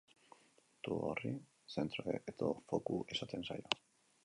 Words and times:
Puntu 0.87 0.97
horri, 1.09 1.33
zentro 1.75 2.15
edo 2.33 2.51
foku 2.73 3.01
esaten 3.17 3.49
zaio. 3.53 3.79